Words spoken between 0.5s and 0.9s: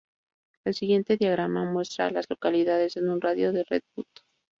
El